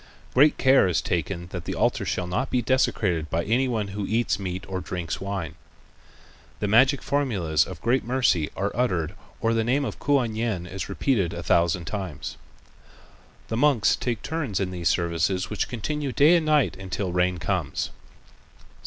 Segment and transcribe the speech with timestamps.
[0.33, 4.07] Great care is taken that the altar shall not be desecrated by any one who
[4.07, 5.53] eats meat or drinks wine.
[6.59, 10.89] The magic formulas of great mercy are uttered or the name of Kuan Yin is
[10.89, 12.35] repeated a thousand times.
[13.49, 17.91] The monks, take turn in these services which continue day and night until rain comes.